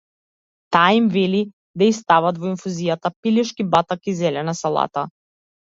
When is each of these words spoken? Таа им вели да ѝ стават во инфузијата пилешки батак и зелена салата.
Таа 0.75 0.87
им 0.99 1.09
вели 1.15 1.41
да 1.81 1.91
ѝ 1.91 1.95
стават 1.99 2.41
во 2.45 2.51
инфузијата 2.55 3.13
пилешки 3.21 3.69
батак 3.77 4.13
и 4.15 4.19
зелена 4.25 4.59
салата. 4.65 5.09